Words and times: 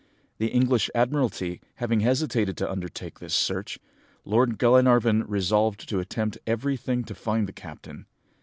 The 0.39 0.47
English 0.47 0.89
Admiralty 0.95 1.61
having 1.75 1.99
hesitated 1.99 2.57
to 2.57 2.71
undertake 2.71 3.19
this 3.19 3.35
search, 3.35 3.77
Lord 4.25 4.57
Glenarvan 4.57 5.25
resolved 5.27 5.87
to 5.89 5.99
attempt 5.99 6.39
everything 6.47 7.03
to 7.03 7.13
find 7.13 7.47
the 7.47 7.53
captain. 7.53 8.07